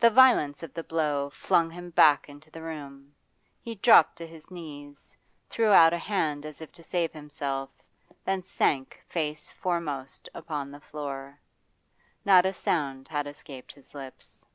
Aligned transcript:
The 0.00 0.08
violence 0.08 0.62
of 0.62 0.72
the 0.72 0.82
blow 0.82 1.28
flung 1.28 1.70
him 1.72 1.90
back 1.90 2.26
into 2.26 2.50
the 2.50 2.62
room; 2.62 3.14
he 3.60 3.74
dropped 3.74 4.16
to 4.16 4.26
his 4.26 4.50
knees, 4.50 5.14
threw 5.50 5.66
out 5.72 5.92
a 5.92 5.98
hand 5.98 6.46
as 6.46 6.62
if 6.62 6.72
to 6.72 6.82
save 6.82 7.12
himself, 7.12 7.68
then 8.24 8.42
sank 8.42 9.02
face 9.06 9.52
foremost 9.52 10.26
upon 10.32 10.70
the 10.70 10.80
floor. 10.80 11.38
Not 12.24 12.46
a 12.46 12.54
sound 12.54 13.08
had 13.08 13.26
escaped 13.26 13.72
his 13.72 13.92
lips. 13.94 14.46